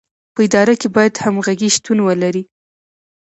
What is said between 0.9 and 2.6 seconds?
باید همغږي شتون ولري.